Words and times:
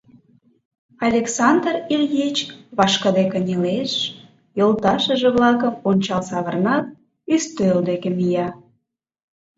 Александр 1.07 1.75
Ильич 1.95 2.37
вашкыде 2.77 3.23
кынелеш, 3.31 3.91
йолташыже-влакым 4.59 5.73
ончал 5.89 6.21
савырнат, 6.29 6.85
ӱстел 7.33 7.77
деке 7.89 8.09
мия. 8.17 8.47